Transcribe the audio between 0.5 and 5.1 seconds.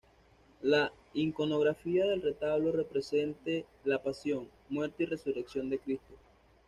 La iconografía del retablo represente la pasión, muerte y